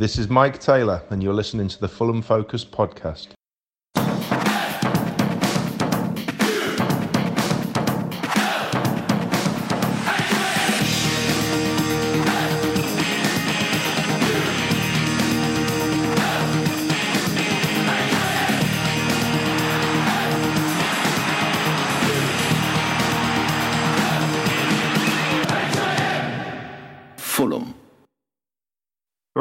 [0.00, 3.34] This is Mike Taylor, and you're listening to the Fulham Focus podcast.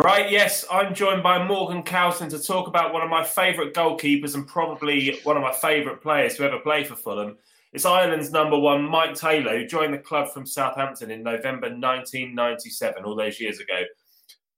[0.01, 4.33] Right, yes, I'm joined by Morgan Cowson to talk about one of my favourite goalkeepers
[4.33, 7.35] and probably one of my favourite players to ever play for Fulham.
[7.73, 13.03] It's Ireland's number one, Maik Taylor, who joined the club from Southampton in November 1997,
[13.03, 13.81] all those years ago.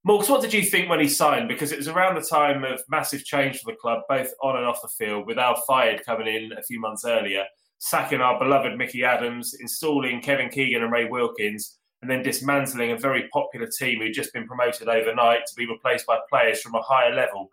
[0.07, 1.47] Morgs, what did you think when he signed?
[1.47, 4.67] Because it was around the time of massive change for the club, both on and
[4.67, 7.45] off the field, with Al Fayed coming in a few months earlier,
[7.79, 12.97] sacking our beloved Micky Adams, installing Kevin Keegan and Ray Wilkins, and then dismantling a
[12.97, 16.81] very popular team who'd just been promoted overnight to be replaced by players from a
[16.81, 17.49] higher level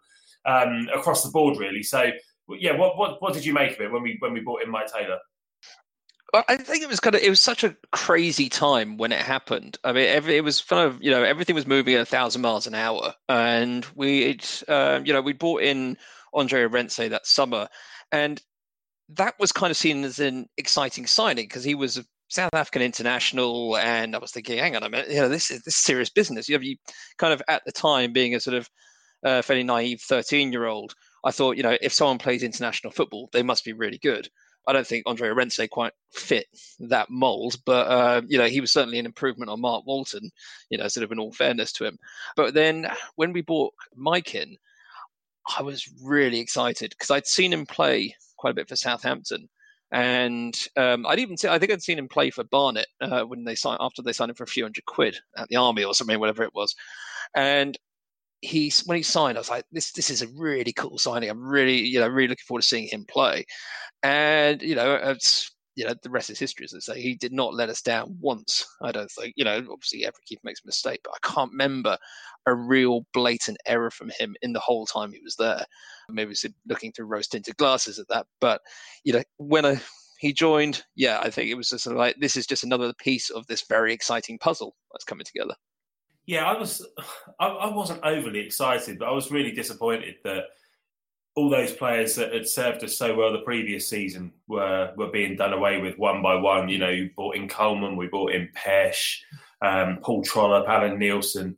[0.46, 1.82] um, across the board, really.
[1.82, 2.10] So,
[2.58, 4.72] yeah, what, what what did you make of it when we when we brought in
[4.72, 5.18] Maik Taylor?
[6.32, 9.20] Well, I think it was kind of it was such a crazy time when it
[9.20, 9.78] happened.
[9.84, 12.42] I mean, every, it was kind of you know everything was moving at a thousand
[12.42, 15.96] miles an hour, and we uh, you know we brought in
[16.34, 17.68] Andre Arendse that summer,
[18.12, 18.42] and
[19.10, 23.76] that was kind of seen as an exciting signing because he was South African international,
[23.78, 26.10] and I was thinking, hang on a minute, you know, this is this is serious
[26.10, 26.48] business.
[26.48, 26.76] You have you
[27.16, 28.68] kind of at the time being a sort of
[29.24, 30.94] uh, fairly naive thirteen-year-old.
[31.24, 34.28] I thought, you know, if someone plays international football, they must be really good.
[34.68, 36.46] I don't think Andre Arendse quite fit
[36.80, 40.30] that mold, but uh, you know he was certainly an improvement on Mark Walton.
[40.68, 41.98] You know, sort of in all fairness to him.
[42.36, 44.58] But then when we bought Mike in,
[45.58, 49.48] I was really excited because I'd seen him play quite a bit for Southampton,
[49.90, 53.44] and um, I'd even see, I think I'd seen him play for Barnet uh, when
[53.44, 55.94] they signed after they signed him for a few hundred quid at the army or
[55.94, 56.74] something, whatever it was.
[57.34, 57.78] And
[58.40, 61.30] he's when he signed, I was like, this this is a really cool signing.
[61.30, 63.46] I'm really you know really looking forward to seeing him play.
[64.02, 67.00] And you know, it's you know the rest is history, as they say.
[67.00, 68.66] He did not let us down once.
[68.82, 69.64] I don't think you know.
[69.70, 71.96] Obviously, every keeper makes a mistake, but I can't remember
[72.46, 75.64] a real blatant error from him in the whole time he was there.
[76.08, 78.60] Maybe he's looking through rose tinted glasses at that, but
[79.04, 79.80] you know when I
[80.18, 82.92] he joined, yeah, I think it was just sort of like this is just another
[82.94, 85.54] piece of this very exciting puzzle that's coming together.
[86.26, 86.84] Yeah, I was,
[87.40, 90.44] I, I wasn't overly excited, but I was really disappointed that
[91.38, 95.36] all those players that had served us so well the previous season were were being
[95.36, 96.68] done away with one by one.
[96.68, 99.20] You know, you brought in Coleman, we brought in Pesh,
[99.62, 101.56] um, Paul Trollope, Alan Nielsen,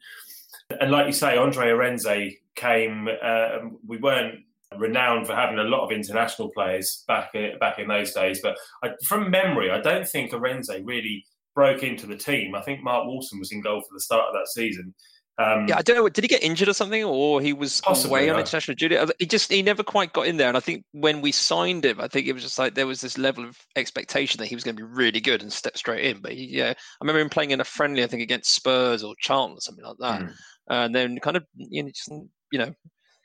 [0.82, 3.08] and like you say, Andre Arendse came.
[3.22, 4.40] Uh, we weren't
[4.76, 8.90] renowned for having a lot of international players back back in those days, but I,
[9.08, 11.24] from memory, I don't think Arendse really
[11.54, 12.54] broke into the team.
[12.54, 14.94] I think Mark Walton was in goal for the start of that season.
[15.40, 16.08] Um, yeah, I don't know.
[16.08, 18.40] Did he get injured or something, or he was possibly, away on yeah.
[18.40, 18.98] international duty?
[19.18, 20.48] He just he never quite got in there.
[20.48, 23.00] And I think when we signed him, I think it was just like there was
[23.00, 26.04] this level of expectation that he was going to be really good and step straight
[26.04, 26.20] in.
[26.20, 29.14] But he, yeah, I remember him playing in a friendly, I think against Spurs or
[29.18, 30.32] Charlton or something like that, Mm.
[30.68, 32.10] and then kind of you know, just,
[32.52, 32.74] you know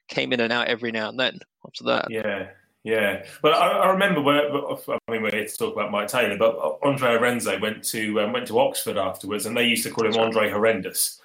[0.08, 2.08] came in and out every now and then after that.
[2.09, 2.50] Yeah,
[2.84, 3.26] yeah.
[3.42, 6.80] Well, I, I remember when I mean we're here to talk about Mike Taylor, but
[6.84, 10.20] Andre Arendse went to um, went to Oxford afterwards, and they used to call him
[10.20, 11.20] Andre Horrendous.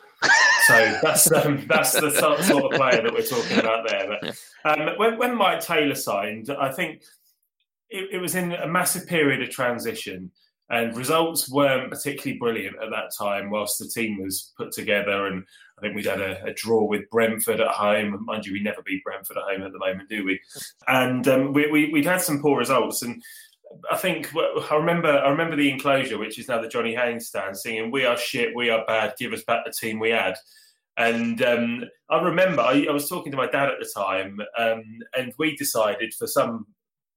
[0.66, 4.18] So that's um, that's the sort of player that we're talking about there.
[4.20, 7.02] But um, when, when Maik Taylor signed, I think
[7.88, 10.30] it, it was in a massive period of transition,
[10.68, 13.50] and results weren't particularly brilliant at that time.
[13.50, 15.44] Whilst the team was put together, and
[15.78, 18.24] I think we'd had a, a draw with Brentford at home.
[18.24, 20.38] Mind you, we never beat Brentford at home at the moment, do we?
[20.86, 23.22] And um, we, we, we'd had some poor results, and
[23.90, 27.56] I think I remember I remember the enclosure, which is now the Johnny Haynes stand,
[27.56, 30.36] singing "We are shit, we are bad, give us back the team we had."
[30.96, 34.82] And um, I remember I, I, was talking to my dad at the time, um,
[35.16, 36.66] and we decided for some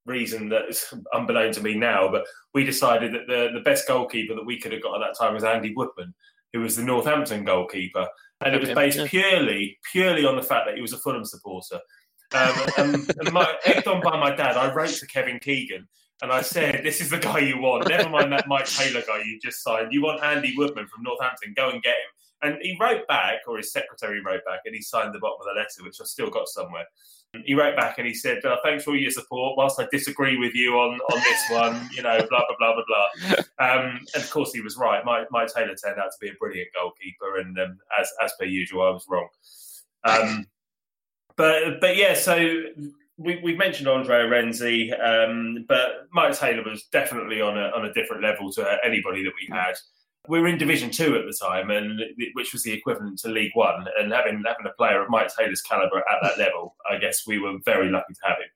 [0.05, 4.35] reason that is unbeknown to me now, but we decided that the, the best goalkeeper
[4.35, 6.13] that we could have got at that time was Andy Woodman,
[6.53, 8.07] who was the Northampton goalkeeper,
[8.45, 9.07] and it was based yeah.
[9.07, 11.79] purely purely on the fact that he was a Fulham supporter.
[12.33, 15.87] Um, and, and my, egged on by my dad, I wrote to Kevin Keegan
[16.23, 17.89] and I said, "This is the guy you want.
[17.89, 19.91] Never mind that Maik Taylor guy you just signed.
[19.91, 21.53] You want Andy Woodman from Northampton.
[21.55, 22.11] Go and get him."
[22.41, 25.45] And he wrote back, or his secretary wrote back, and he signed the bottom of
[25.45, 26.85] the letter, which I've still got somewhere.
[27.45, 29.57] He wrote back and he said, uh, "Thanks for all your support.
[29.57, 32.83] Whilst I disagree with you on on this one, you know, blah blah blah blah
[32.87, 35.03] blah." Um, and of course, he was right.
[35.03, 38.45] Mike, Maik Taylor turned out to be a brilliant goalkeeper, and um, as as per
[38.45, 39.27] usual, I was wrong.
[40.05, 40.47] Um,
[41.35, 42.63] but but yeah, so
[43.17, 47.93] we, we've mentioned Andre Arendse, um, but Maik Taylor was definitely on a on a
[47.93, 49.73] different level to anybody that we had.
[50.27, 51.99] we were in Division Two at the time, and
[52.33, 53.85] which was the equivalent to League One.
[53.99, 57.39] And having having a player of Maik Taylor's caliber at that level, I guess we
[57.39, 58.49] were very lucky to have him.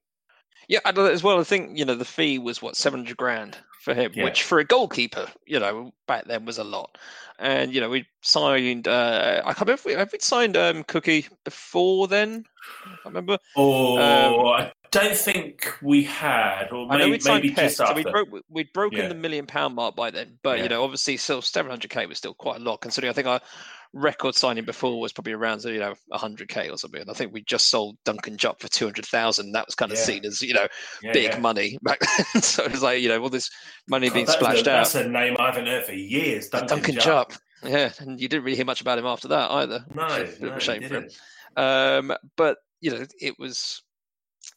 [0.68, 1.40] Yeah, as well.
[1.40, 4.25] I think you know the fee was what seven hundred grand for him, yeah.
[4.25, 6.98] which for a goalkeeper, you know, back then was a lot.
[7.40, 8.88] And you know, we signed.
[8.88, 9.74] Uh, I can't remember.
[9.74, 12.44] If we, have we signed um, Cookie before then?
[13.06, 13.38] I remember.
[13.56, 17.94] Oh, um, I don't think we had, or maybe, we'd maybe just after.
[17.94, 19.07] So we broke, we'd broken yeah.
[19.07, 20.63] the million pound mark by then, but yeah.
[20.63, 23.10] you know, obviously, still 700k was still quite a lot considering.
[23.10, 23.42] I think our
[23.94, 27.01] record signing before was probably around you know 100k or something.
[27.01, 29.51] And I think we just sold Duncan Jupp for 200,000.
[29.51, 30.04] That was kind of yeah.
[30.04, 30.68] seen as you know
[31.13, 32.42] big money back then.
[32.42, 33.50] so it was like you know all this
[33.88, 34.78] money God, being splashed a, out.
[34.84, 36.50] That's a name I haven't heard for years.
[36.50, 37.31] Duncan, Duncan Jupp.
[37.31, 37.42] Jupp.
[37.63, 39.84] Yeah, and you didn't really hear much about him after that either.
[39.94, 41.10] No, no, shame for him.
[41.56, 43.81] Um, but you know, it was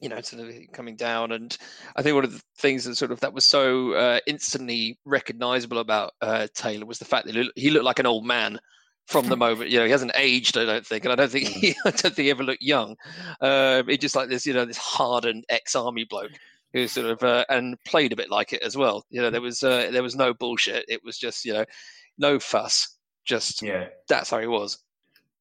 [0.00, 1.32] you know, sort of coming down.
[1.32, 1.56] And
[1.96, 5.78] I think one of the things that sort of that was so uh, instantly recognizable
[5.78, 8.58] about uh, Taylor was the fact that he looked, like an old man
[9.06, 9.70] from the moment.
[9.70, 12.14] You know, he hasn't aged, I don't think, and I don't think he, I don't
[12.14, 12.96] think he ever looked young.
[13.40, 16.32] Uh, he just like this, you know, this hardened ex-army bloke
[16.72, 19.04] who sort of uh, and played a bit like it as well.
[19.10, 20.84] You know, there was uh, there was no bullshit.
[20.88, 21.64] It was just you know,
[22.18, 22.96] no fuss.
[23.24, 24.78] Just yeah, that's how he was.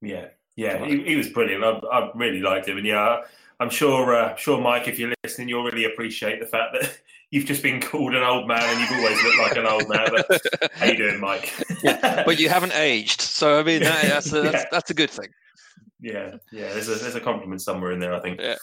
[0.01, 1.63] Yeah, yeah, he, he was brilliant.
[1.63, 3.21] I, I really liked him, and yeah.
[3.59, 6.97] I'm sure, uh, sure, Mike, if you're listening, you'll really appreciate the fact that
[7.31, 10.07] you've just been called an old man and you've always looked like an old man.
[10.11, 11.53] But how you doing, Mike?
[11.83, 14.65] yeah, but you haven't aged, so I mean that, that's a, that's, yeah.
[14.71, 15.29] that's a good thing.
[16.01, 16.71] Yeah, yeah.
[16.71, 18.39] There's a there's a compliment somewhere in there, I think.
[18.39, 18.55] Yeah.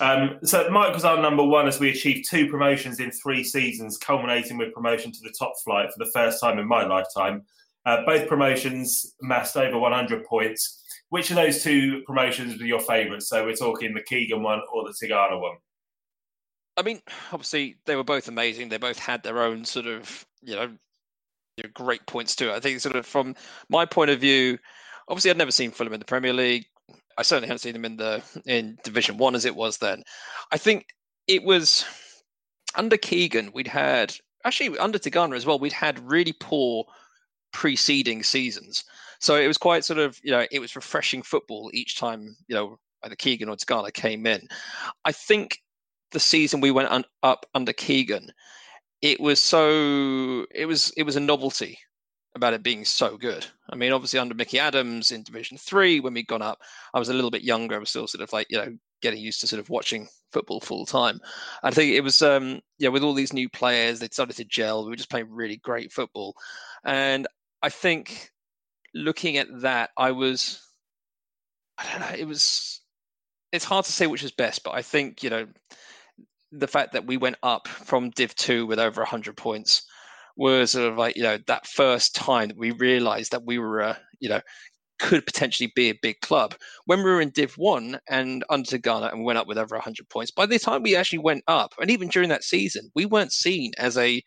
[0.00, 3.98] Um, so Mike was our number one as we achieved two promotions in three seasons,
[3.98, 7.42] culminating with promotion to the top flight for the first time in my lifetime.
[7.84, 10.82] Uh, both promotions massed over 100 points.
[11.10, 13.28] Which of those two promotions were your favourites?
[13.28, 15.56] So we're talking the Keegan one or the Tigana one.
[16.76, 17.00] I mean,
[17.32, 18.68] obviously they were both amazing.
[18.68, 20.70] They both had their own sort of, you know,
[21.74, 22.54] great points to it.
[22.54, 23.34] I think sort of from
[23.68, 24.58] my point of view,
[25.08, 26.66] obviously I'd never seen Fulham in the Premier League.
[27.16, 30.04] I certainly hadn't seen them in the in Division One as it was then.
[30.52, 30.86] I think
[31.26, 31.84] it was
[32.76, 34.14] under Keegan we'd had
[34.44, 35.58] actually under Tigana as well.
[35.58, 36.84] We'd had really poor
[37.52, 38.84] preceding seasons.
[39.18, 42.54] So it was quite sort of, you know, it was refreshing football each time, you
[42.54, 44.48] know, either Keegan or Tigana came in.
[45.04, 45.58] I think
[46.12, 48.32] the season we went un- up under Keegan,
[49.02, 51.78] it was so it was it was a novelty
[52.34, 53.46] about it being so good.
[53.70, 56.60] I mean, obviously under Micky Adams in Division Three, when we'd gone up,
[56.94, 57.76] I was a little bit younger.
[57.76, 60.60] I was still sort of like you know getting used to sort of watching football
[60.60, 61.20] full time.
[61.62, 64.84] I think it was um yeah with all these new players, they started to gel.
[64.84, 66.34] We were just playing really great football,
[66.84, 67.26] and
[67.62, 68.30] I think
[68.94, 70.60] looking at that, I was,
[71.78, 72.80] I don't know, it was,
[73.52, 75.46] it's hard to say which was best, but I think, you know,
[76.52, 79.82] the fact that we went up from Div 2 with over 100 points
[80.36, 83.82] was sort of like, you know, that first time that we realized that we were,
[83.82, 84.40] uh, you know,
[84.98, 86.54] could potentially be a big club.
[86.86, 90.08] When we were in Div 1 and under Tigana and went up with over 100
[90.08, 93.32] points, by the time we actually went up, and even during that season, we weren't
[93.32, 94.22] seen as a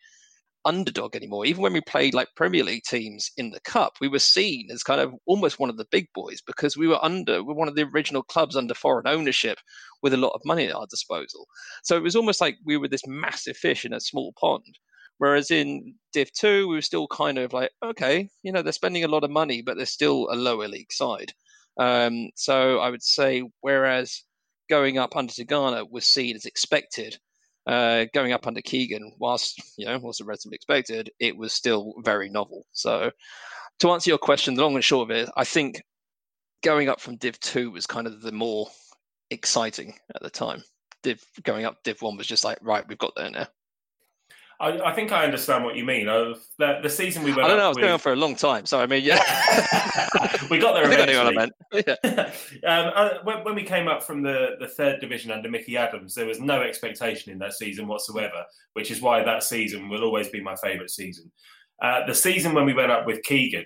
[0.64, 1.44] underdog anymore.
[1.46, 4.82] Even when we played like Premier League teams in the cup, we were seen as
[4.82, 7.68] kind of almost one of the big boys because we were under we were one
[7.68, 9.58] of the original clubs under foreign ownership
[10.02, 11.46] with a lot of money at our disposal.
[11.82, 14.78] So it was almost like we were this massive fish in a small pond.
[15.18, 19.04] Whereas in Div 2, we were still kind of like, okay, you know, they're spending
[19.04, 21.32] a lot of money, but they're still a lower league side.
[21.78, 24.24] Um, so I would say, whereas
[24.68, 27.18] going up under Tigana was seen as expected,
[27.66, 32.28] uh, going up under Keegan, whilst you know was relatively expected, it was still very
[32.28, 32.66] novel.
[32.72, 33.10] So,
[33.80, 35.82] to answer your question, the long and short of it, I think
[36.62, 38.68] going up from Div two was kind of the more
[39.30, 40.62] exciting at the time.
[41.02, 43.46] Div going up Div one was just like right, we've got there now.
[44.62, 46.08] I, I, think I understand what you mean.
[46.08, 47.46] Uh, the, the, season we went.
[47.46, 47.64] I don't know.
[47.64, 47.82] I was with...
[47.82, 49.16] going on for a long time, so I mean, yeah,
[50.50, 50.84] we got there.
[50.86, 51.16] I think eventually.
[51.16, 51.96] I knew what.
[52.64, 52.86] Yeah.
[52.86, 56.14] um, uh, when, when, we came up from the, the third division under Micky Adams,
[56.14, 60.28] there was no expectation in that season whatsoever, which is why that season will always
[60.28, 61.32] be my favourite season.
[61.82, 63.64] Uh, the season when we went up with Keegan,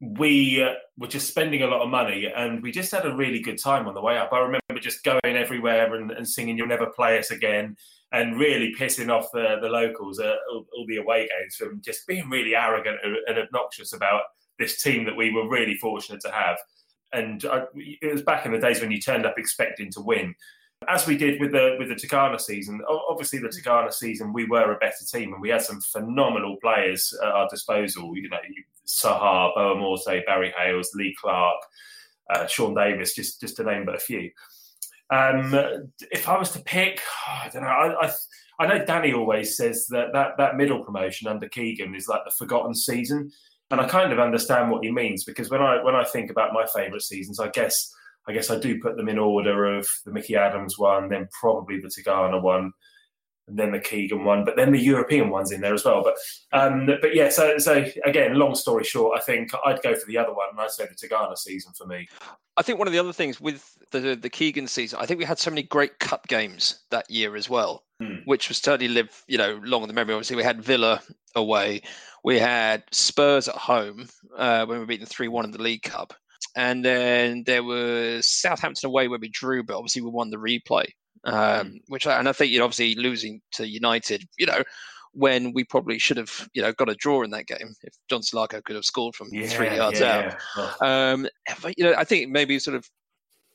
[0.00, 3.40] we uh, were just spending a lot of money and we just had a really
[3.40, 4.32] good time on the way up.
[4.32, 7.76] I remember just going everywhere and, and singing "You'll Never Play Us Again."
[8.16, 12.06] And really pissing off the, the locals at all, all, the away games from just
[12.06, 14.22] being really arrogant and obnoxious about
[14.58, 16.56] this team that we were really fortunate to have.
[17.12, 20.34] And I, it was back in the days when you turned up expecting to win.
[20.88, 22.80] As we did with the with the Tigana season,
[23.10, 27.14] obviously the Tigana season we were a better team and we had some phenomenal players
[27.22, 28.16] at our disposal.
[28.16, 28.38] You know,
[28.86, 31.60] Saha, Boa Morte, Barry Hayles, Lee Clark,
[32.34, 34.30] uh, Sean Davis, just just to name but a few.
[35.10, 37.68] Um, if I was to pick, I don't know.
[37.68, 38.12] I, I,
[38.58, 42.32] I know Danny always says that, that that middle promotion under Keegan is like the
[42.38, 43.30] forgotten season.
[43.70, 46.52] and I kind of understand what he means because when I when I think about
[46.52, 47.92] my favourite seasons, I guess
[48.28, 51.80] I guess I do put them in order of the Micky Adams one, then probably
[51.80, 52.72] the Tigana one,
[53.48, 56.02] then the Keegan one, but then the European ones in there as well.
[56.02, 56.16] But
[56.52, 60.18] um, but yeah, so so again, long story short, I think I'd go for the
[60.18, 62.08] other one, and I'd say the Tigana season for me.
[62.56, 65.24] I think one of the other things with the the Keegan season, I think we
[65.24, 68.16] had so many great cup games that year as well, Hmm.
[68.24, 70.14] which was certainly live you know long in the memory.
[70.14, 71.00] Obviously, we had Villa
[71.34, 71.82] away,
[72.24, 75.82] we had Spurs at home uh, when we beat them three one in the League
[75.82, 76.14] Cup,
[76.56, 80.86] and then there was Southampton away where we drew, but obviously we won the replay.
[81.24, 84.62] Um, Which I, and I think you know obviously losing to United, you know,
[85.12, 88.20] when we probably should have you know got a draw in that game if John
[88.20, 90.36] Salako could have scored from three yards out.
[90.56, 90.72] yeah.
[91.12, 91.26] Um,
[91.76, 92.88] you know, I think maybe sort of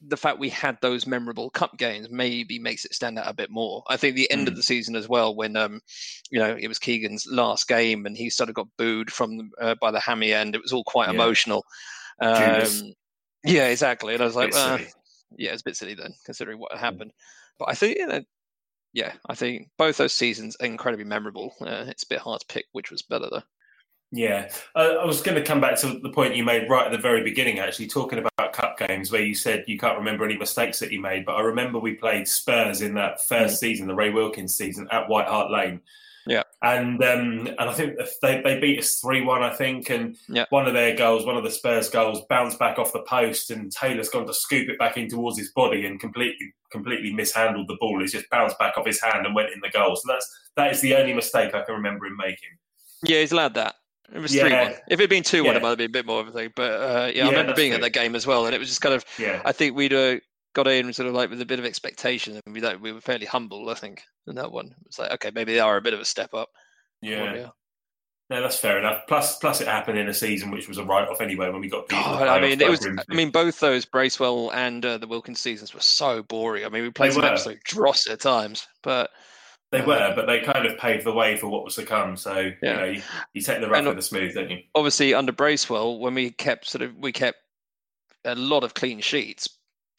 [0.08, 3.51] the fact we had those memorable cup games maybe makes it stand out a bit
[3.51, 3.84] more.
[3.88, 4.58] I think the end of Mm.
[4.58, 5.80] the season as well, when um,
[6.32, 9.75] you know, it was Keegan's last game and he sort of got booed from uh,
[9.80, 10.56] by the hammy end.
[10.56, 11.13] It was all quite Yeah.
[11.13, 11.63] emotional.
[12.20, 12.94] Um,
[13.44, 14.15] yeah, exactly.
[14.15, 14.80] And I was like, uh,
[15.38, 17.12] yeah, it's a bit silly then, considering what happened.
[17.62, 18.24] But I think, know,
[18.91, 21.53] yeah, I think both those seasons are incredibly memorable.
[21.62, 23.44] Uh, it's a bit hard to pick which was better though.
[24.12, 26.91] Yeah, uh, I was going to come back to the point you made right at
[26.91, 30.38] the very beginning, actually, talking about cup games where you said you can't remember any
[30.38, 31.24] mistakes that you made.
[31.24, 35.08] But I remember we played Spurs in that first season, the Ray Wilkins season, at
[35.08, 35.82] White Hart Lane.
[36.63, 40.46] And um, and I think they, they beat us three one, I think, and Yeah.
[40.51, 43.72] one of their goals, one of the Spurs goals, bounced back off the post, and
[43.72, 47.77] Taylor's gone to scoop it back in towards his body and completely completely mishandled the
[47.80, 48.03] ball.
[48.03, 49.96] It's just bounced back off his hand and went in the goal.
[49.96, 52.50] So that's that is the only mistake I can remember him making.
[53.03, 53.75] Yeah, he's allowed that.
[54.13, 54.44] It was Yeah.
[54.44, 54.72] three one.
[54.88, 55.58] If it had been two one, Yeah.
[55.58, 56.51] it might have been a bit more of a thing.
[56.56, 58.68] But uh, yeah, Yeah, I remember being at that game as well, and it was
[58.68, 59.03] just kind of.
[59.18, 60.18] Yeah, I think we'd uh,
[60.53, 63.01] got in sort of like with a bit of expectation, and we like, we were
[63.01, 63.70] fairly humble.
[63.70, 66.05] I think in that one, it's like okay, maybe they are a bit of a
[66.05, 66.50] step up.
[67.01, 67.34] yeah.
[67.36, 67.50] yeah.
[68.29, 69.01] No, that's fair enough.
[69.10, 71.89] Plus, plus it happened in a season which was a write-off anyway when we got
[71.89, 71.98] beat.
[71.98, 72.79] in God, I mean, it was.
[72.79, 73.03] Grimsby.
[73.12, 76.63] I mean, both those Bracewell and uh, the Wilkins seasons were so boring.
[76.63, 79.10] I mean, we played some absolute dross at times, but
[79.74, 82.15] they uh, were, but they kind of paved the way for what was to come.
[82.15, 82.75] So you Yeah.
[82.77, 83.01] know, you,
[83.34, 84.60] you take the rough And- with the smooth, don't you?
[84.75, 87.39] obviously under Bracewell, when we kept sort of we kept
[88.24, 89.50] a lot of clean sheets,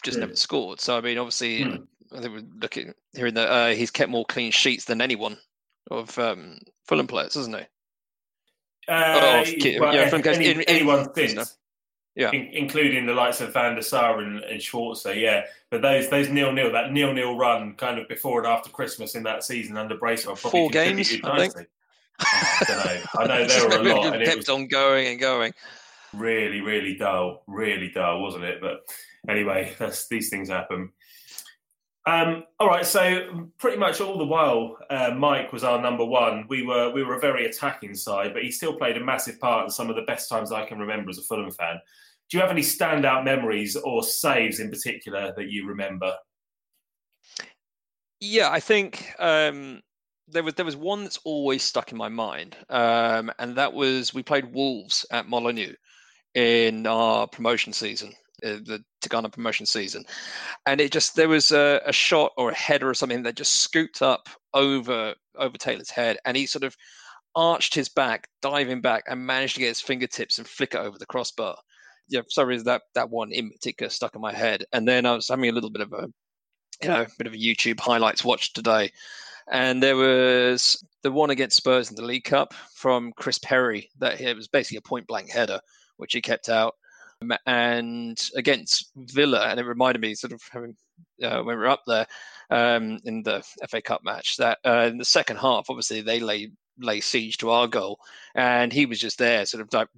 [0.03, 0.81] just never scored.
[0.81, 1.87] So I mean, obviously, Mm.
[2.15, 5.39] I think we're looking hearing that uh, he's kept more clean sheets than anyone
[5.91, 7.63] of um, Fulham players, hasn't he?
[8.89, 9.45] Uh,
[9.79, 11.57] well, yeah, from- any, in- in- anyone since,
[12.17, 12.31] Yeah.
[12.33, 15.45] in, including the likes of Van der Sar and, and Schwarzer, yeah.
[15.71, 19.15] But those those nil nil that nil nil run kind of before and after Christmas
[19.15, 21.69] in that season under Bracewell probably Four games, I think.
[22.21, 22.25] Oh,
[22.61, 23.03] I don't know.
[23.19, 25.53] I know there were a lot, it and it kept was on going and going.
[26.13, 28.61] really, really dull, really dull, wasn't it?
[28.61, 28.81] But
[29.29, 29.75] anyway,
[30.11, 30.93] these things happen.
[32.05, 36.47] Um, all right, so pretty much all the while, uh, Mike was our number one.
[36.49, 39.65] We were we were a very attacking side, but he still played a massive part
[39.65, 41.79] in some of the best times I can remember as a Fulham fan.
[42.29, 46.13] Do you have any standout memories or saves in particular that you remember?
[48.21, 49.81] Yeah, I think um,
[50.27, 54.13] there was there was one that's always stuck in my mind, um, and that was
[54.13, 55.75] we played Wolves at Molineux
[56.35, 58.13] in our promotion season,
[58.45, 60.05] uh, the Tigana promotion season,
[60.67, 63.61] and it just there was a, a shot or a header or something that just
[63.61, 66.77] scooped up over over Taylor's head, and he sort of
[67.35, 70.99] arched his back, diving back, and managed to get his fingertips and flick it over
[70.99, 71.57] the crossbar.
[72.09, 75.29] Yeah, reason that that one in particular stuck in my head, and then I was
[75.29, 76.09] having a little bit of a
[76.83, 78.91] you know, bit of a YouTube highlights watch today.
[79.51, 84.21] And there was the one against Spurs in the League Cup from Chris Perry that
[84.21, 85.61] it was basically a point blank header,
[85.97, 86.75] which he kept out.
[87.31, 90.77] Um, And against Villa, and it reminded me sort of having
[91.23, 92.07] uh, when we were up there
[92.51, 96.51] um, in the FA Cup match that uh, in the second half, obviously they lay
[96.79, 97.99] lay siege to our goal,
[98.35, 99.89] and he was just there, sort of like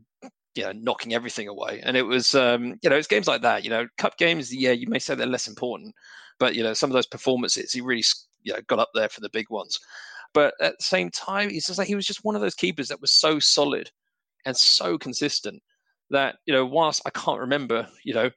[0.54, 1.80] you know knocking everything away.
[1.82, 3.64] And it was um, you know it's games like that.
[3.64, 5.94] You know, cup games, yeah, you may say they're less important,
[6.38, 8.04] but you know some of those performances he really
[8.42, 9.78] you know got up there for the big ones
[10.32, 12.88] but at the same time he's just like he was just one of those keepers
[12.88, 13.90] that was so solid
[14.46, 15.62] and so consistent
[16.10, 18.30] that you know whilst i can't remember you know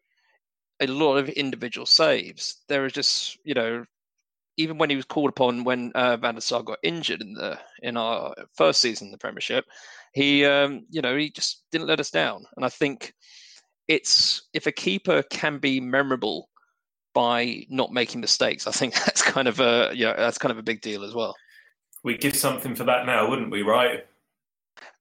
[0.82, 3.84] a lot of individual saves there are just you know
[4.58, 7.60] even when he was called upon when uh, Van der Sar got injured in the
[7.84, 9.66] in our first season in the Premiership,
[10.14, 12.44] he um, you know he just didn't let us down.
[12.56, 13.14] And I think
[13.88, 16.50] it's if a keeper can be memorable
[17.14, 18.68] by not making mistakes.
[18.68, 21.36] I think that's kind of a know, that's kind of a big deal as well.
[22.04, 23.62] We'd give something for that now, wouldn't we?
[23.62, 24.06] Right?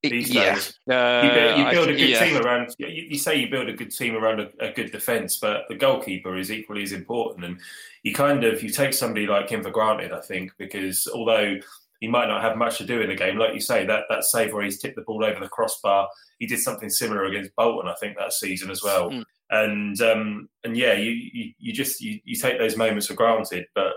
[0.02, 0.78] These yeah, days.
[0.88, 2.24] Uh, You build, you build a good yeah.
[2.24, 2.74] team around.
[2.78, 5.74] You, you say you build a good team around a, a good defence, but the
[5.74, 7.44] goalkeeper is equally as important.
[7.44, 7.58] And
[8.02, 11.58] you kind of you take somebody like him for granted, I think, because although
[12.00, 13.38] he might not have much to do in the game.
[13.38, 16.46] Like you say, that that save where he's tipped the ball over the crossbar, he
[16.46, 19.10] did something similar against Bolton, I think, that season as well.
[19.10, 19.24] Mm.
[19.48, 23.66] And um, and yeah, you, you, you just you, you take those moments for granted,
[23.74, 23.94] but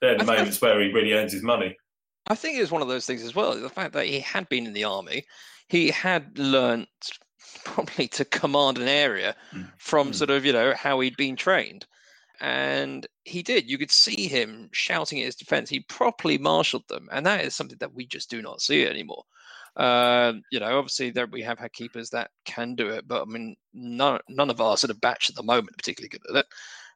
[0.00, 1.76] they're the moments where he really earns his money.
[2.30, 3.54] I think it was one of those things as well.
[3.54, 5.24] The fact that he had been in the army,
[5.68, 6.88] he had learnt
[7.64, 9.70] probably to command an area mm.
[9.76, 10.14] from mm.
[10.14, 11.86] sort of you know how he'd been trained
[12.40, 13.68] and he did.
[13.68, 15.68] You could see him shouting at his defense.
[15.68, 19.24] He properly marshaled them, and that is something that we just do not see anymore.
[19.76, 23.24] Uh, you know, obviously there we have had keepers that can do it, but I
[23.26, 26.46] mean, none none of our sort of batch at the moment particularly good at it.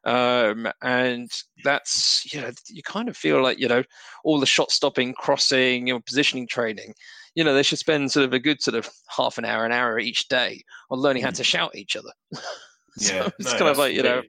[0.05, 1.31] Um, and
[1.63, 3.83] that's you know you kind of feel like you know
[4.23, 6.93] all the shot stopping, crossing, you know, positioning training.
[7.33, 9.71] You know, they should spend sort of a good sort of half an hour, an
[9.71, 11.35] hour each day on learning how mm.
[11.35, 12.11] to shout at each other.
[12.97, 14.21] so yeah, it's no, kind of like you know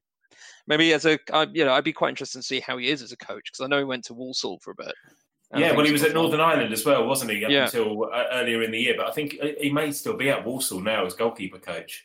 [0.67, 3.03] maybe as a uh, you know I'd be quite interested to see how he is
[3.03, 4.95] as a coach because I know he went to Walsall for a bit.
[5.55, 7.45] Yeah, well, he was at Northern Ireland as well, wasn't he?
[7.45, 7.65] Up yeah.
[7.65, 10.45] until uh, earlier in the year, but I think uh, he may still be at
[10.45, 12.05] Walsall now as goalkeeper coach.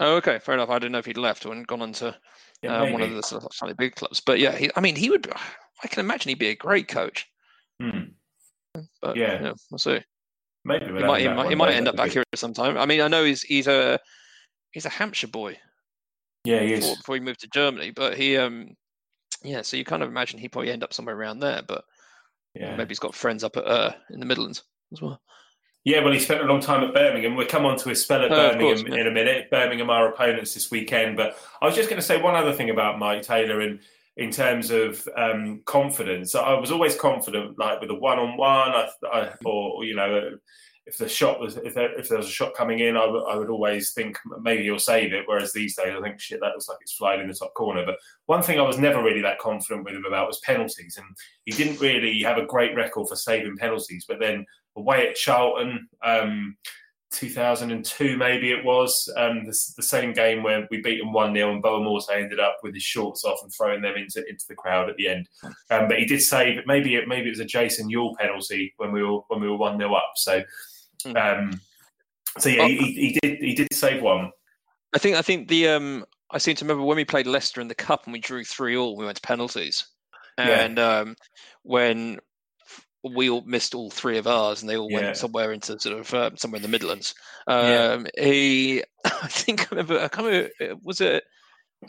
[0.00, 0.70] Oh, okay, fair enough.
[0.70, 2.16] I didn't know if he'd left or gone on to
[2.64, 4.20] yeah, uh, one of the slightly big clubs.
[4.20, 5.30] But yeah, he, I mean, he would.
[5.82, 7.26] I can imagine he'd be a great coach.
[7.80, 8.12] Hmm.
[9.00, 9.42] But yeah.
[9.42, 10.00] yeah, we'll see.
[10.64, 12.78] Maybe he might, he might, he might end up back here sometime.
[12.78, 13.98] I mean, I know he's he's a
[14.72, 15.58] he's a Hampshire boy,
[16.44, 17.90] yeah, he before, before he moved to Germany.
[17.90, 18.74] But he, um,
[19.42, 21.62] yeah, so you kind of imagine he'd probably end up somewhere around there.
[21.66, 21.84] But
[22.54, 25.20] yeah, maybe he's got friends up at uh, in the Midlands as well.
[25.84, 27.36] Yeah, well, he spent a long time at Birmingham.
[27.36, 29.50] We'll come on to his spell at oh, Birmingham course, in a minute.
[29.50, 31.16] Birmingham are opponents this weekend.
[31.16, 33.80] But I was just going to say one other thing about Maik Taylor in
[34.16, 36.34] in terms of um, confidence.
[36.34, 38.72] I was always confident, like with a one on one,
[39.12, 40.38] I or you know,
[40.86, 43.24] if the shot was if there, if there was a shot coming in, I, w-
[43.24, 45.24] I would always think maybe he'll save it.
[45.26, 47.84] Whereas these days, I think shit that looks like it's flying in the top corner.
[47.84, 51.06] But one thing I was never really that confident with him about was penalties, and
[51.44, 54.04] he didn't really have a great record for saving penalties.
[54.08, 55.88] But then away at Charlton.
[56.02, 56.56] Um,
[57.12, 61.52] 2002, maybe it was um, the, the, same game where we beat them 1 0
[61.52, 64.90] and Boa ended up with his shorts off and throwing them into, into the crowd
[64.90, 65.28] at the end.
[65.70, 68.90] Um, but he did save maybe it, maybe it was a Jason Euell penalty when
[68.90, 70.10] we were when we were 1 0 up.
[70.16, 70.42] So
[71.04, 71.16] Hmm.
[71.16, 71.60] Um,
[72.38, 74.30] so yeah, he, he, did he did save one.
[74.94, 77.68] I think I think the um, I seem to remember when we played Leicester in
[77.68, 78.96] the cup and we drew three all.
[78.96, 79.86] We went to penalties,
[80.38, 80.98] and yeah.
[80.98, 81.16] um,
[81.62, 82.18] when
[83.12, 85.12] we all missed all three of ours, and they all went yeah.
[85.12, 87.14] somewhere into sort of uh, somewhere in the Midlands.
[87.46, 88.24] Um, yeah.
[88.24, 89.98] He, I think I remember.
[90.00, 90.50] I can't remember.
[90.60, 91.24] Uh, was it?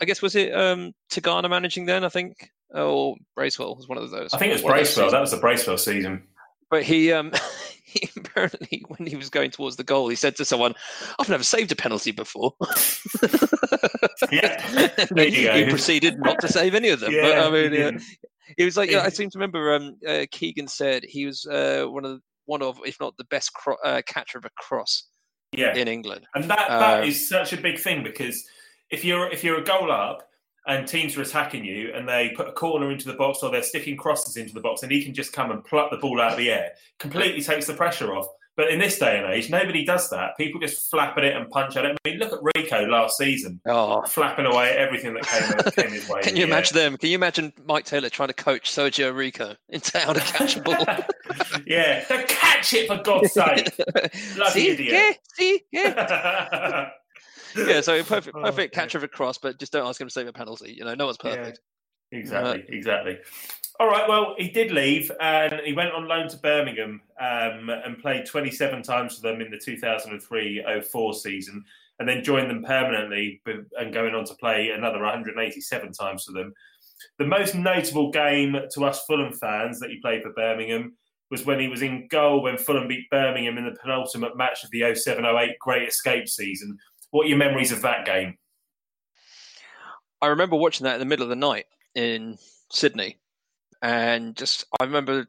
[0.00, 2.04] I guess was it um, Tigana managing then?
[2.04, 4.34] I think, or Bracewell was one of those.
[4.34, 5.10] I think it was Bracewell.
[5.10, 6.24] That was the Bracewell season.
[6.70, 7.32] But he, um,
[7.84, 10.74] he apparently, when he was going towards the goal, he said to someone,
[11.18, 12.54] "I've never saved a penalty before."
[14.30, 14.60] yeah,
[15.16, 17.12] he, he, proceeded not to save any of them.
[17.12, 18.00] Yeah, but I mean, uh,
[18.56, 21.84] he was like, yeah, I seem to remember um, uh, Keegan said he was uh,
[21.88, 25.04] one of one of, if not the best cro- uh, catcher of a cross.
[25.52, 25.74] Yeah.
[25.74, 28.44] in England, and that that um, is such a big thing because
[28.90, 30.28] if you're if you're a goal up
[30.66, 33.62] and teams are attacking you and they put a corner into the box or they're
[33.62, 36.32] sticking crosses into the box and he can just come and pluck the ball out
[36.32, 38.26] of the air, completely takes the pressure off.
[38.56, 40.34] But in this day and age, nobody does that.
[40.38, 41.94] People just flap at it and punch at it.
[42.04, 44.02] I mean, look at Rico last season, oh.
[44.06, 46.22] flapping away at everything that came, came his way.
[46.22, 46.96] Can you imagine them?
[46.96, 50.62] Can you imagine Maik Taylor trying to coach Sergio Rico into how to catch a
[50.62, 50.74] ball?
[51.66, 53.76] yeah, to catch it for God's sake!
[53.76, 54.68] Bloody see?
[54.70, 54.92] idiot!
[54.92, 56.88] Yeah, see, yeah.
[57.56, 60.12] yeah, so perfect, oh, perfect catch of a cross, but just don't ask him to
[60.12, 60.72] save a penalty.
[60.72, 61.60] You know, no one's perfect.
[62.10, 63.18] Yeah, exactly, uh, exactly.
[63.78, 67.98] All right, well, he did leave and he went on loan to Birmingham um, and
[67.98, 71.64] played 27 times for them in the 2003 04 season
[71.98, 73.40] and then joined them permanently
[73.78, 76.52] and going on to play another 187 times for them.
[77.18, 80.96] The most notable game to us Fulham fans that he played for Birmingham
[81.30, 84.70] was when he was in goal when Fulham beat Birmingham in the penultimate match of
[84.70, 86.78] the 07 08 Great Escape season
[87.10, 88.36] what are your memories of that game?
[90.20, 92.38] I remember watching that in the middle of the night in
[92.70, 93.18] Sydney,
[93.82, 95.26] and just I remember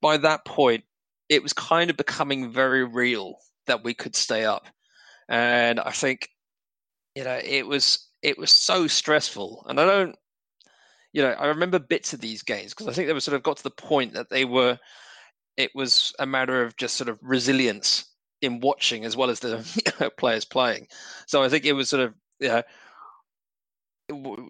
[0.00, 0.84] by that point
[1.28, 4.66] it was kind of becoming very real that we could stay up,
[5.28, 6.28] and I think
[7.14, 10.16] you know it was it was so stressful, and I don't
[11.12, 13.42] you know I remember bits of these games because I think they were sort of
[13.42, 14.78] got to the point that they were
[15.56, 18.04] it was a matter of just sort of resilience
[18.42, 20.86] in watching as well as the you know, players playing.
[21.26, 22.62] So I think it was sort of yeah,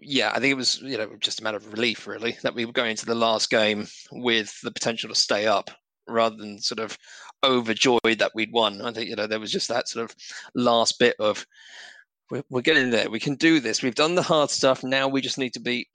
[0.01, 0.31] yeah.
[0.33, 2.71] I think it was you know just a matter of relief really that we were
[2.71, 5.69] going into the last game with the potential to stay up
[6.07, 6.97] rather than sort of
[7.43, 8.81] overjoyed that we'd won.
[8.81, 10.15] I think you know there was just that sort of
[10.53, 11.45] last bit of
[12.29, 13.09] we're, we're getting there.
[13.09, 13.83] We can do this.
[13.83, 14.83] We've done the hard stuff.
[14.83, 15.87] Now we just need to beat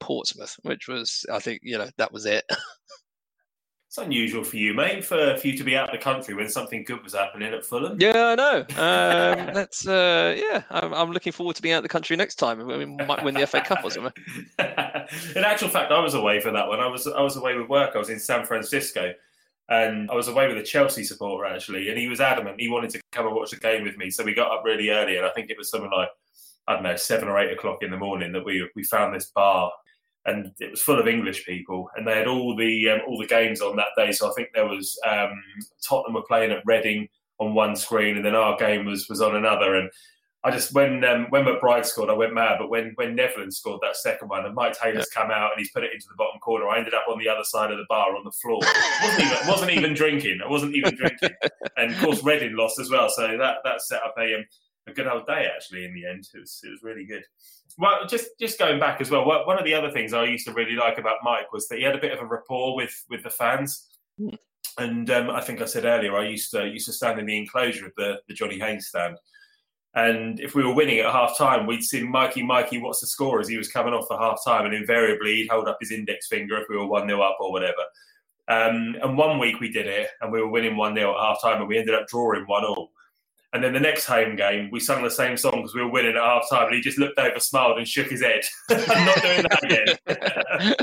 [0.00, 2.44] Portsmouth, which was I think you know that was it.
[3.94, 6.48] It's unusual for you, mate, for, for you to be out of the country when
[6.48, 7.96] something good was happening at Fulham.
[8.00, 8.58] Yeah, I know.
[8.58, 8.66] Um,
[9.54, 10.64] that's uh, yeah.
[10.68, 12.66] I'm, I'm, looking forward to being out of the country next time.
[12.66, 14.12] We might win the FA Cup or something.
[14.58, 16.80] In actual fact, I was away for that one.
[16.80, 17.92] I was I was away with work.
[17.94, 19.12] I was in San Francisco,
[19.68, 22.90] and I was away with a Chelsea supporter actually, and he was adamant he wanted
[22.90, 24.10] to come and watch the game with me.
[24.10, 26.08] So we got up really early, and I think it was something like
[26.66, 29.26] I don't know seven or eight o'clock in the morning that we we found this
[29.26, 29.70] bar
[30.26, 33.26] and it was full of English people, and they had all the um, all the
[33.26, 34.12] games on that day.
[34.12, 35.42] So I think there was um,
[35.86, 37.08] Tottenham were playing at Reading
[37.38, 39.74] on one screen, and then our game was was on another.
[39.74, 39.90] And
[40.42, 42.56] I just when um, when McBride scored, I went mad.
[42.58, 45.70] But when when Nevland scored that second one, and Maik Taylor's come out and he's
[45.72, 47.86] put it into the bottom corner, I ended up on the other side of the
[47.88, 48.60] bar on the floor.
[49.02, 50.40] Wasn't even wasn't even drinking.
[50.44, 51.30] I wasn't even drinking.
[51.76, 53.08] And of course, Reading lost as well.
[53.10, 54.44] So that that set up a um,
[54.86, 55.84] a good old day actually.
[55.84, 57.24] In the end, it was it was really good.
[57.76, 59.26] Well, just just going back as well.
[59.26, 61.84] One of the other things I used to really like about Mike was that he
[61.84, 63.88] had a bit of a rapport with with the fans.
[64.20, 64.36] Mm.
[64.76, 67.36] And um, I think I said earlier, I used to used to stand in the
[67.36, 69.16] enclosure of the, the Johnny Haynes stand.
[69.94, 73.38] And if we were winning at half time, we'd see Mikey, Mikey, what's the score
[73.38, 74.66] as he was coming off for half time.
[74.66, 77.52] And invariably, he'd hold up his index finger if we were 1 0 up or
[77.52, 77.82] whatever.
[78.48, 81.40] Um, and one week we did it and we were winning 1 0 at half
[81.40, 82.88] time and we ended up drawing 1 0.
[83.54, 86.16] And then the next home game, we sung the same song because we were winning
[86.16, 86.66] at half time.
[86.66, 88.42] And he just looked over, smiled, and shook his head.
[88.68, 90.74] I'm not doing that again.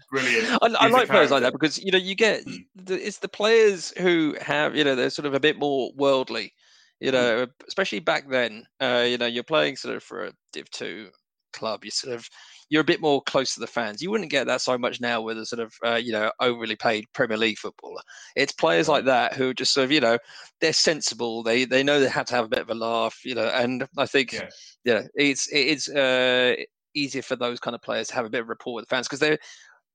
[0.10, 0.58] Brilliant.
[0.60, 2.56] I, I like players like that because you know you get hmm.
[2.74, 6.52] the, it's the players who have you know they're sort of a bit more worldly.
[6.98, 8.66] You know, especially back then.
[8.80, 11.10] Uh, you know, you're playing sort of for a Div Two
[11.56, 11.84] club.
[11.84, 12.28] You sort of
[12.68, 14.02] you're a bit more close to the fans.
[14.02, 16.76] You wouldn't get that so much now with a sort of uh, you know overly
[16.76, 18.02] paid Premier League footballer.
[18.36, 20.18] It's players like that who are just sort of you know
[20.60, 21.42] they're sensible.
[21.42, 23.20] They they know they have to have a bit of a laugh.
[23.24, 24.50] You know, and I think yeah,
[24.84, 26.54] yeah it's it's uh,
[26.94, 29.08] easier for those kind of players to have a bit of rapport with the fans
[29.08, 29.38] because they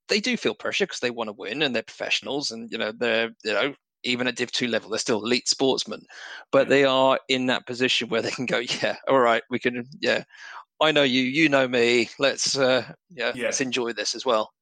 [0.08, 2.92] they do feel pressure because they want to win and they're professionals and you know
[2.92, 6.02] they're you know even at Div 2 level, they're still elite sportsmen,
[6.50, 9.84] but they are in that position where they can go, yeah, all right, we can,
[10.00, 10.24] yeah,
[10.82, 12.10] I know you, you know me.
[12.18, 13.44] Let's uh, yeah, yeah.
[13.44, 14.52] let's enjoy this as well.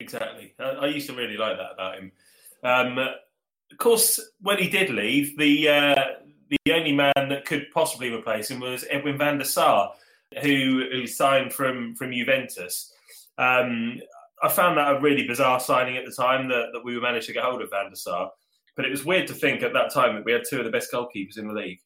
[0.00, 0.54] Exactly.
[0.58, 2.12] I, I, used to really like that about him.
[2.62, 6.04] Um, of course, when he did leave, the uh,
[6.48, 9.92] the only man that could possibly replace him was Edwin van der Sar,
[10.42, 12.92] who who signed from from Juventus.
[13.36, 14.00] Um,
[14.42, 17.26] I found that a really bizarre signing at the time that, that we were managed
[17.26, 18.30] to get hold of van der Sar.
[18.76, 20.70] But it was weird to think at that time that we had two of the
[20.70, 21.80] best goalkeepers in the league.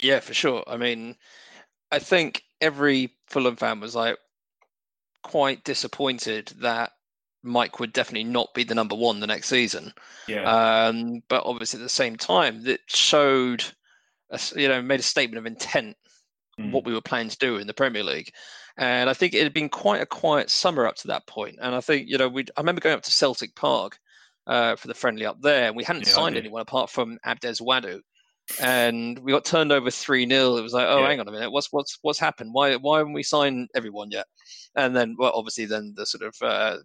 [0.00, 0.62] Yeah, for sure.
[0.66, 1.16] I mean,
[1.90, 4.16] I think every Fulham fan was like
[5.22, 6.92] quite disappointed that
[7.42, 9.92] Mike would definitely not be the number one the next season.
[10.26, 10.42] Yeah.
[10.42, 13.64] Um, but obviously, at the same time, that showed,
[14.30, 15.96] a, you know, made a statement of intent
[16.58, 16.72] mm.
[16.72, 18.32] what we were planning to do in the Premier League.
[18.76, 21.56] And I think it had been quite a quiet summer up to that point.
[21.62, 23.98] And I think, you know, we I remember going up to Celtic Park
[24.46, 27.60] uh, for the friendly up there, and we hadn't yeah, signed anyone apart from Abdes
[27.60, 28.00] Ouaddou
[28.60, 31.08] and we got turned over three 0 It was like, oh, yeah.
[31.08, 32.50] hang on a minute, what's what's what's happened?
[32.52, 34.26] Why why haven't we signed everyone yet?
[34.76, 36.78] And then, well, obviously, then the sort of uh,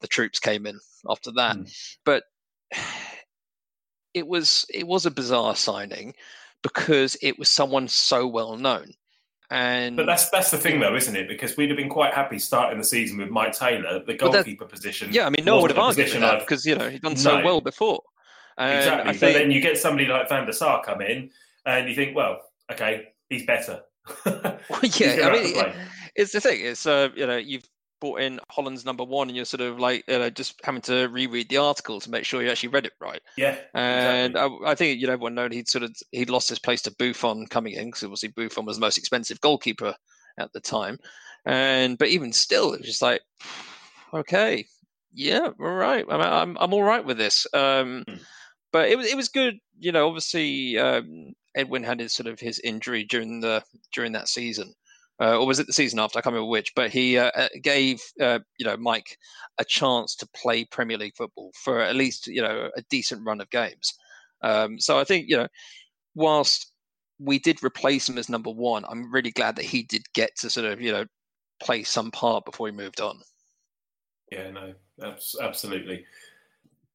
[0.00, 1.96] the troops came in after that, mm.
[2.04, 2.24] but
[4.14, 6.14] it was it was a bizarre signing
[6.62, 8.92] because it was someone so well known.
[9.50, 11.28] And but that's that's the thing, though, isn't it?
[11.28, 15.10] Because we'd have been quite happy starting the season with Maik Taylor, the goalkeeper position.
[15.12, 17.38] Yeah, I mean, no one would have argued that because you know he'd done so
[17.38, 17.44] no.
[17.44, 18.00] well before.
[18.58, 19.12] And exactly.
[19.14, 19.20] Think...
[19.20, 21.30] But then you get somebody like Van der Sar come in,
[21.66, 23.80] and you think, well, okay, he's better.
[24.26, 25.72] well, yeah, I mean,
[26.14, 26.60] it's the thing.
[26.64, 27.64] It's uh, you know, you've
[28.00, 31.06] brought in Holland's number one, and you're sort of like you know just having to
[31.06, 33.22] reread the article to make sure you actually read it right.
[33.36, 34.66] Yeah, and exactly.
[34.66, 36.94] I, I, think you know everyone known he'd sort of he'd lost his place to
[36.98, 39.94] Buffon coming in because obviously Buffon was the most expensive goalkeeper
[40.36, 40.98] at the time,
[41.46, 43.22] and but even still, it was just like
[44.12, 44.66] okay,
[45.14, 47.46] yeah, all right, I'm I'm, I'm all right with this.
[47.54, 48.18] Um, mm
[48.72, 49.58] but it was it was good.
[49.78, 54.28] You know, obviously um, Edwin had his sort of his injury during the during that
[54.28, 54.74] season,
[55.20, 56.18] uh, or was it the season after?
[56.18, 56.72] I can't remember which.
[56.74, 59.18] But he uh, uh, gave uh, you know Mike
[59.58, 63.40] a chance to play Premier League football for at least you know a decent run
[63.40, 63.92] of games.
[64.42, 65.48] Um, so I think you know,
[66.14, 66.72] whilst
[67.18, 70.50] we did replace him as number one, I'm really glad that he did get to
[70.50, 71.04] sort of you know
[71.62, 73.20] play some part before he moved on.
[74.30, 74.72] Yeah, no,
[75.42, 76.06] absolutely.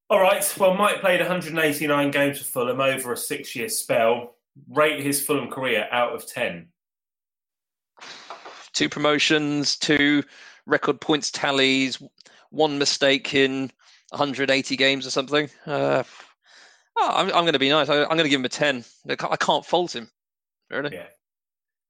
[0.09, 0.55] All right.
[0.57, 4.35] Well, Mike played 189 games for Fulham over a six year spell.
[4.69, 6.67] Rate his Fulham career out of 10.
[8.73, 10.23] Two promotions, two
[10.65, 12.01] record points tallies,
[12.51, 13.71] one mistake in
[14.09, 15.49] 180 games or something.
[15.65, 16.03] Uh,
[16.97, 17.89] oh, I'm, I'm going to be nice.
[17.89, 18.85] I, am going to give him a 10.
[19.09, 20.09] I can't fault him.
[20.69, 20.93] Really?
[20.93, 21.07] Yeah.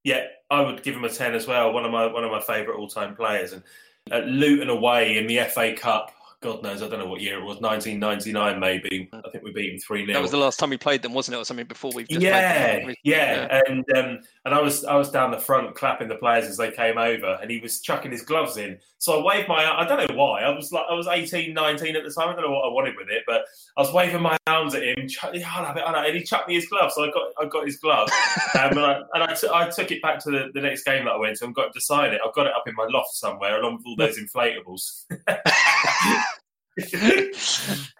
[0.03, 1.73] Yeah, I would give him a 10 as well.
[1.73, 3.51] One of my one of my favourite all time players.
[3.51, 3.61] And
[4.09, 7.43] at Luton away in the FA Cup, God knows, I don't know what year it
[7.43, 9.09] was, 1999 maybe.
[9.11, 10.13] I think we beat them 3 0.
[10.13, 11.39] That was the last time we played them, wasn't it?
[11.39, 13.61] Or something before we've just yeah, yeah, yeah.
[13.67, 16.69] And um, and I was I was down the front clapping the players as they
[16.69, 18.77] came over, and he was chucking his gloves in.
[18.99, 20.43] So I waved my I don't know why.
[20.43, 22.29] I was like I was 18, 19 at the time.
[22.29, 23.45] I don't know what I wanted with it, but
[23.75, 26.91] I was waving my arms at him, and he chucked me his glove.
[26.91, 28.09] So I got I got his glove,
[28.59, 31.05] um, and I, and I, t- I took it back to the, the next game
[31.05, 32.21] that I went to and got to sign it.
[32.25, 35.05] I've got it up in my loft somewhere along with all those inflatables.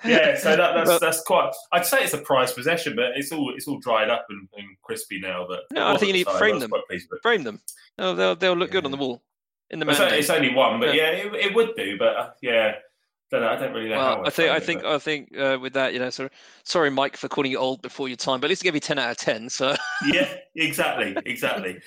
[0.05, 1.51] yeah, so that, that's that's quite.
[1.71, 4.67] I'd say it's a prized possession, but it's all it's all dried up and, and
[4.83, 5.47] crispy now.
[5.47, 6.71] But no, I think you need to frame them.
[7.23, 7.59] Frame them.
[7.97, 8.73] Oh, they'll they'll look yeah.
[8.73, 9.23] good on the wall.
[9.71, 11.97] In the it's, only, it's only one, but yeah, yeah it, it, would do.
[11.97, 12.75] But uh, yeah,
[13.31, 13.49] don't know.
[13.49, 13.97] I don't really know.
[13.97, 16.29] Well, I think I think I think uh, with that, you know, sorry,
[16.63, 18.99] sorry, Mike, for calling you old before your time, but at least give you ten
[18.99, 19.49] out of ten.
[19.49, 21.79] So yeah, exactly, exactly.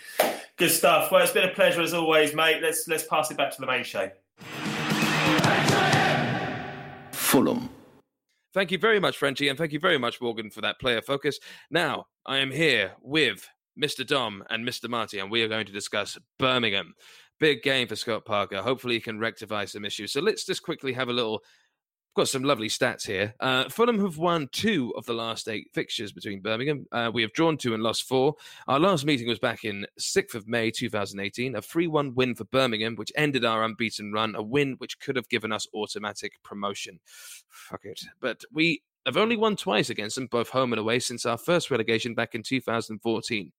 [0.56, 1.12] Good stuff.
[1.12, 2.60] Well, it's been a pleasure as always, mate.
[2.62, 4.10] Let's let's pass it back to the main show.
[7.30, 7.70] Fulham.
[8.54, 11.38] Thank you very much, Frenchie, and thank you very much, Morgan, for that player focus.
[11.70, 13.48] Now, I am here with
[13.80, 14.04] Mr.
[14.04, 14.88] Dom and Mr.
[14.88, 16.92] Marty, and we are going to discuss Birmingham.
[17.38, 18.60] Big game for Scott Parker.
[18.60, 20.12] Hopefully, he can rectify some issues.
[20.12, 21.40] So let's just quickly have a little
[22.14, 23.34] got some lovely stats here.
[23.40, 26.86] Uh, Fulham have won two of the last eight fixtures between Birmingham.
[26.90, 28.34] Uh, we have drawn two and lost four.
[28.66, 32.44] Our last meeting was back in 6th of May 2018, a 3 1 win for
[32.44, 37.00] Birmingham, which ended our unbeaten run, a win which could have given us automatic promotion.
[37.48, 38.00] Fuck it.
[38.20, 41.70] But we have only won twice against them, both home and away, since our first
[41.70, 43.52] relegation back in 2014.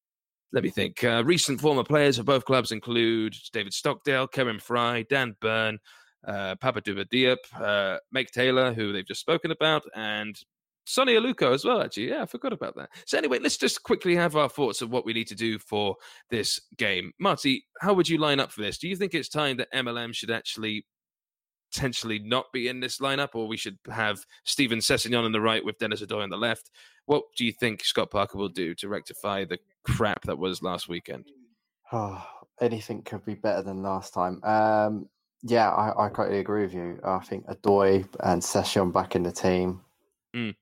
[0.54, 1.02] Let me think.
[1.04, 5.80] Uh, recent former players of both clubs include David Stockdale, Kevin Fry, Dan Burn,
[6.28, 10.40] uh, Papa Bouba Diop, uh, Maik Taylor, who they've just spoken about, and
[10.86, 12.10] Sonny Aluko as well, actually.
[12.10, 12.90] Yeah, I forgot about that.
[13.06, 15.96] So, anyway, let's just quickly have our thoughts of what we need to do for
[16.30, 17.12] this game.
[17.20, 18.78] Marty, how would you line up for this?
[18.78, 20.86] Do you think it's time that MLM should actually
[21.74, 25.64] potentially not be in this lineup, or we should have Steven Sessegnon on the right
[25.64, 26.72] with Denis Odoi on the left?
[27.06, 30.90] What do you think Scott Parker will do to rectify the crap that was last
[30.90, 31.32] weekend?
[31.92, 32.26] Oh,
[32.60, 34.44] anything could be better than last time.
[34.44, 35.10] Um,
[35.44, 37.00] yeah, I, I totally agree with you.
[37.04, 39.82] I think Odoi and Session back in the team.
[40.36, 40.56] Mm.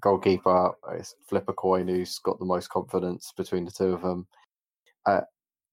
[0.00, 4.26] Goalkeeper is flip a coin who's got the most confidence between the two of them.
[5.04, 5.20] Uh,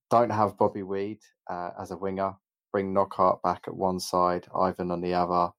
[0.10, 1.20] don't have Bobby Reid
[1.50, 2.34] uh, as a winger.
[2.74, 5.52] Bring Knockaert back at one side, Ivan on the other.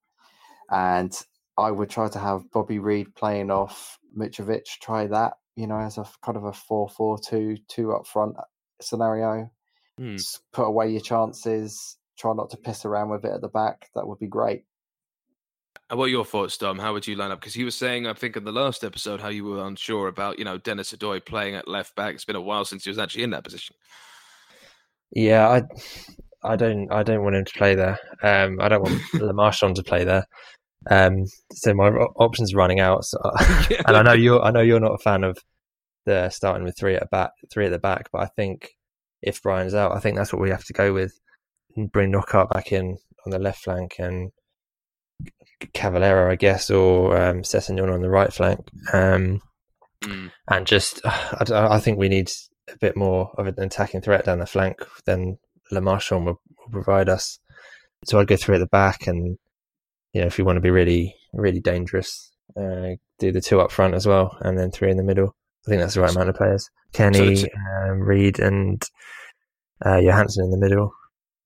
[0.70, 1.18] And
[1.56, 4.66] I would try to have Bobby Reid playing off Mitrovic.
[4.80, 8.36] Try that, you know, as a kind of a 4 4 2, two up front
[8.82, 9.50] scenario.
[9.98, 10.38] Mm.
[10.52, 13.88] Put away your chances try not to piss around with it at the back.
[13.94, 14.64] That would be great.
[15.90, 16.78] And what are your thoughts, Dom?
[16.78, 17.40] How would you line up?
[17.40, 20.38] Because he was saying, I think in the last episode, how you were unsure about,
[20.38, 22.14] you know, Denis Odoi playing at left back.
[22.14, 23.74] It's been a while since he was actually in that position.
[25.12, 25.62] Yeah, I,
[26.46, 27.98] I don't, I don't want him to play there.
[28.22, 30.26] Um, I don't want Le Marchand to play there.
[30.90, 33.04] Um, so my options are running out.
[33.04, 33.18] So,
[33.86, 35.38] and I know you're, I know you're not a fan of
[36.04, 38.72] the starting with three at back, three at the back, but I think
[39.22, 41.18] if Bryan's out, I think that's what we have to go with
[41.76, 44.30] bring Knockaert back in on the left flank and
[45.72, 48.60] Cavaleiro, I guess, or um, Sessegnon on the right flank.
[48.92, 49.40] Um,
[50.02, 50.30] mm.
[50.48, 52.30] And just, I, I, think we need
[52.72, 55.38] a bit more of an attacking threat down the flank than
[55.70, 57.38] Le Marchand will, will provide us.
[58.04, 59.38] So I'd go through at the back, and
[60.12, 63.72] you know, if you want to be really, really dangerous, uh, do the two up
[63.72, 65.34] front as well, and then three in the middle.
[65.66, 66.70] I think that's the right amount of players.
[66.92, 68.80] Kenny, um, Reid, and
[69.84, 70.92] uh, Johansen in the middle.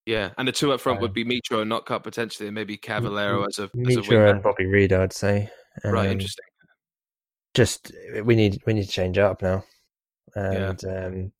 [0.06, 2.76] Yeah, and the two up front um, would be Mitro and Knockaert potentially, and maybe
[2.76, 5.48] Cavaleiro as a Mitro as a and Bobby Reid, I'd say.
[5.84, 6.44] right, interesting.
[7.54, 7.92] Just
[8.24, 9.62] we need we need to change up now,
[10.34, 11.06] and yeah.
[11.06, 11.32] um,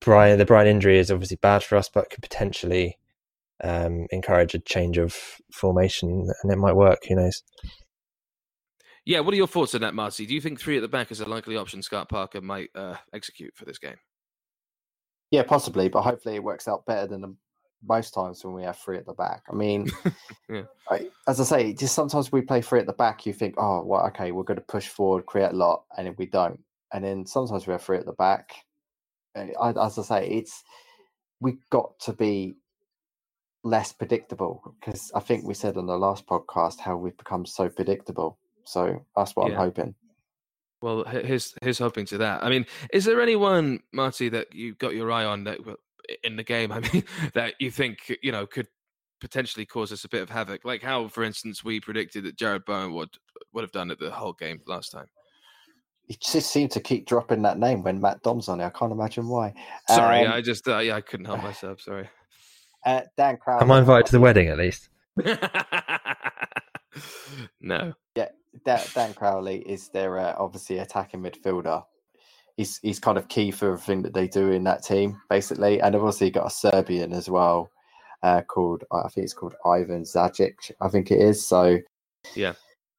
[0.00, 2.98] Bryan the Bryan injury is obviously bad for us, but could potentially
[3.62, 5.14] um, encourage a change of
[5.52, 7.00] formation, and it might work.
[7.08, 7.42] Who knows?
[9.04, 10.26] Yeah, what are your thoughts on that, Marcy?
[10.26, 12.96] Do you think three at the back is a likely option Scott Parker might uh,
[13.12, 13.96] execute for this game?
[15.32, 17.36] Yeah, possibly, but hopefully it works out better than
[17.82, 19.42] most times when we have three at the back.
[19.50, 19.90] I mean,
[20.48, 20.64] yeah.
[20.90, 23.24] I, as I say, just sometimes we play three at the back.
[23.24, 26.18] You think, oh, well, okay, we're going to push forward, create a lot, and if
[26.18, 26.60] we don't,
[26.92, 28.50] and then sometimes we have three at the back.
[29.34, 30.62] I, as I say, it's
[31.40, 32.56] we've got to be
[33.64, 37.70] less predictable because I think we said on the last podcast how we've become so
[37.70, 38.38] predictable.
[38.64, 39.54] So that's what yeah.
[39.54, 39.94] I'm hoping.
[40.82, 42.44] Well, here's here's hoping to that.
[42.44, 45.58] I mean, is there anyone, Marty, that you got your eye on that
[46.24, 46.72] in the game?
[46.72, 48.66] I mean, that you think you know could
[49.20, 52.66] potentially cause us a bit of havoc, like how, for instance, we predicted that Jarrod
[52.66, 53.16] Bowen would
[53.52, 55.06] would have done it the whole game last time.
[56.08, 58.64] He just seemed to keep dropping that name when Matt Dom's on it.
[58.64, 59.54] I can't imagine why.
[59.88, 61.80] Sorry, um, I just uh, yeah, I couldn't help myself.
[61.80, 62.10] Sorry.
[62.84, 63.62] Uh, Dan Crowley.
[63.62, 64.88] Am I invited to the wedding at least?
[67.60, 67.92] no.
[68.16, 68.26] Yeah,
[68.64, 71.84] Dan Crowley is their uh, obviously attacking midfielder.
[72.56, 75.80] He's he's kind of key for everything that they do in that team, basically.
[75.80, 77.70] And they've also got a Serbian as well,
[78.22, 81.46] uh, called I think it's called Ivan Zajic, I think it is.
[81.46, 81.78] So
[82.34, 82.52] yeah,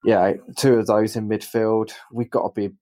[0.03, 1.91] yeah, two of those in midfield.
[2.11, 2.73] We've got to be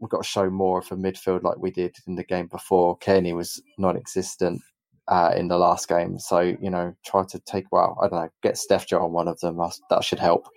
[0.00, 2.96] we've got to show more of a midfield like we did in the game before.
[2.98, 4.60] Kenny was non-existent
[5.08, 8.28] uh, in the last game, so you know, try to take well, I don't know,
[8.42, 9.58] get Steph Joe on one of them.
[9.90, 10.48] That should help.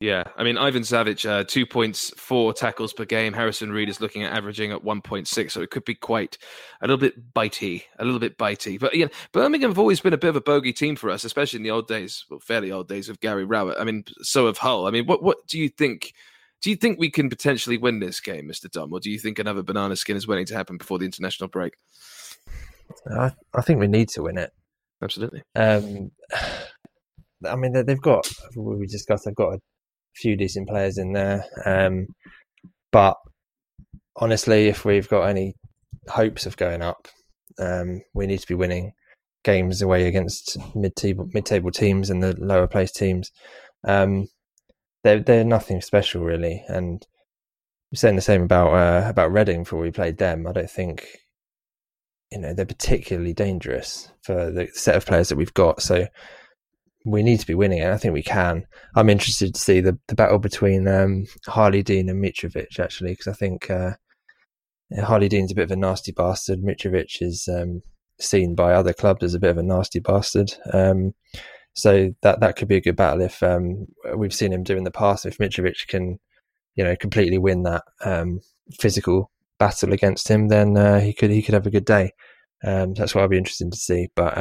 [0.00, 3.34] Yeah, I mean Ivan Savic, uh, two points, four tackles per game.
[3.34, 6.38] Harrison Reed is looking at averaging at one point six, so it could be quite
[6.80, 8.80] a little bit bitey, a little bit bitey.
[8.80, 11.58] But yeah, Birmingham have always been a bit of a bogey team for us, especially
[11.58, 13.76] in the old days, well, fairly old days of Gary Rowett.
[13.78, 14.86] I mean, so of Hull.
[14.86, 16.14] I mean, what what do you think?
[16.62, 19.38] Do you think we can potentially win this game, Mister Dom, or do you think
[19.38, 21.74] another banana skin is waiting to happen before the international break?
[23.06, 24.50] I, I think we need to win it.
[25.02, 25.42] Absolutely.
[25.54, 26.10] Um,
[27.46, 29.26] I mean, they've got we discussed.
[29.26, 29.60] They've got a
[30.14, 31.44] few decent players in there.
[31.64, 32.06] Um,
[32.92, 33.16] but
[34.16, 35.54] honestly, if we've got any
[36.08, 37.08] hopes of going up,
[37.58, 38.92] um, we need to be winning
[39.42, 43.30] games away against mid-table mid-table teams and the lower placed teams.
[43.86, 44.28] Um,
[45.02, 47.06] they're they're nothing special really, and
[47.90, 50.46] we're saying the same about uh, about Reading before we played them.
[50.46, 51.06] I don't think
[52.30, 55.82] you know they're particularly dangerous for the set of players that we've got.
[55.82, 56.06] So
[57.04, 57.90] we need to be winning it.
[57.90, 58.66] I think we can.
[58.94, 63.28] I'm interested to see the, the battle between um, Harlee Dean and Mitrovic actually, because
[63.28, 63.92] I think uh,
[64.92, 66.60] Harlee Dean's a bit of a nasty bastard.
[66.60, 67.82] Mitrovic is um,
[68.18, 70.52] seen by other clubs as a bit of a nasty bastard.
[70.72, 71.14] Um,
[71.72, 73.86] so that that could be a good battle if um,
[74.16, 75.24] we've seen him do in the past.
[75.24, 76.18] If Mitrovic can,
[76.74, 78.40] you know, completely win that um,
[78.78, 82.12] physical battle against him, then uh, he could he could have a good day.
[82.62, 84.08] Um, that's what I'll be interested to see.
[84.14, 84.36] But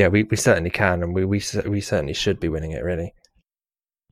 [0.00, 2.82] yeah, we, we certainly can, and we, we we certainly should be winning it.
[2.82, 3.12] Really.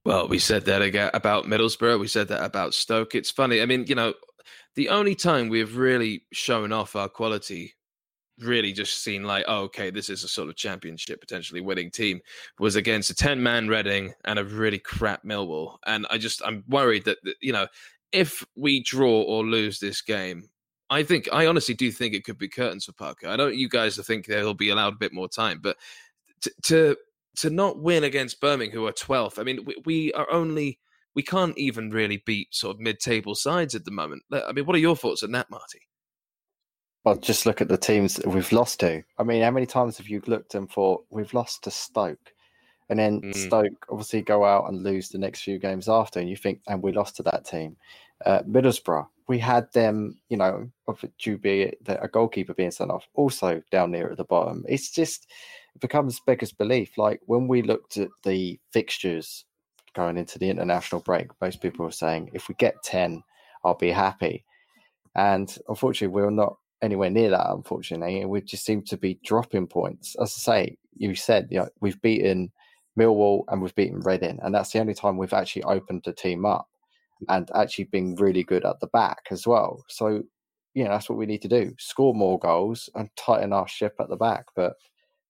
[0.05, 1.98] Well, we said that again about Middlesbrough.
[1.98, 3.14] We said that about Stoke.
[3.14, 3.62] It's funny.
[3.62, 4.12] I mean, you know,
[4.74, 7.74] the only time we've really shown off our quality,
[8.38, 12.20] really just seen like, oh, okay, this is a sort of championship potentially winning team,
[12.59, 15.79] was against a ten-man Reading and a really crap Millwall.
[15.87, 17.66] And I just I'm worried that you know
[18.12, 20.51] if we draw or lose this game,
[20.90, 23.29] I think I honestly do think it could be curtains for Parker.
[23.29, 25.77] I know you guys think they'll be allowed a bit more time, but
[26.42, 26.96] to to,
[27.37, 30.79] to not win against Birmingham, who are twelfth, I mean, we, we, are only
[31.14, 34.22] we can't even really beat sort of mid-table sides at the moment.
[34.33, 35.81] I mean, what are your thoughts on that, Marty?
[37.05, 39.03] Well, just look at the teams we've lost to.
[39.18, 42.33] I mean, how many times have you looked and thought we've lost to Stoke?
[42.90, 43.35] And then mm.
[43.35, 46.83] Stoke obviously go out and lose the next few games after, and you think, and
[46.83, 47.77] we lost to that team.
[48.24, 50.68] Uh, Middlesbrough, we had them, you know,
[51.18, 54.64] due be a goalkeeper being sent off, also down near at the bottom.
[54.68, 55.28] It's just
[55.74, 56.96] it becomes beggars belief.
[56.98, 59.44] Like when we looked at the fixtures
[59.94, 63.22] going into the international break, most people were saying, if we get ten,
[63.64, 64.44] I'll be happy.
[65.14, 67.50] And unfortunately, we're not anywhere near that.
[67.50, 70.16] Unfortunately, we just seem to be dropping points.
[70.20, 72.50] As I say, you said, you know, we've beaten
[72.98, 76.44] Millwall and we've beaten Reading, and that's the only time we've actually opened the team
[76.46, 76.68] up
[77.28, 79.85] and actually being really good at the back as well.
[79.88, 80.22] So,
[80.74, 83.94] you know, that's what we need to do: score more goals and tighten our ship
[84.00, 84.46] at the back.
[84.54, 84.74] But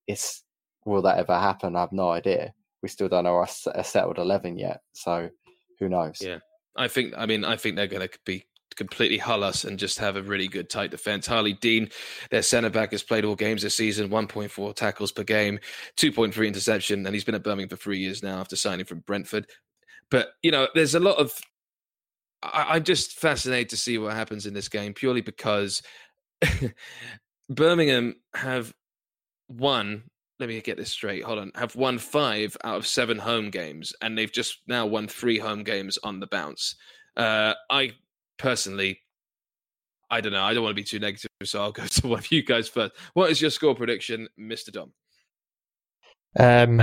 [0.06, 0.42] it's
[0.84, 1.76] will that ever happen?
[1.76, 2.52] I have no idea.
[2.82, 5.30] We still don't know a settled eleven yet, so
[5.78, 6.18] who knows?
[6.20, 6.38] Yeah,
[6.76, 7.14] I think.
[7.16, 8.44] I mean, I think they're going to be
[8.76, 11.26] completely hull us and just have a really good tight defense.
[11.26, 11.88] Harlee Dean,
[12.30, 15.58] their centre back, has played all games this season, 1.4 tackles per game,
[15.96, 19.46] 2.3 interception, and he's been at Birmingham for three years now after signing from Brentford.
[20.10, 21.32] But you know, there's a lot of
[22.42, 25.82] I, am just fascinated to see what happens in this game purely because
[27.50, 28.72] Birmingham have
[29.48, 30.04] won.
[30.38, 31.24] Let me get this straight.
[31.24, 31.52] Hold on.
[31.56, 35.64] Have won five out of seven home games, and they've just now won three home
[35.64, 36.76] games on the bounce.
[37.16, 37.92] Uh, I
[38.38, 39.00] personally,
[40.10, 40.44] I don't know.
[40.44, 42.68] I don't want to be too negative, so I'll go to one of you guys
[42.68, 42.92] first.
[43.14, 44.92] What is your score prediction, Mister Dom?
[46.38, 46.82] Um,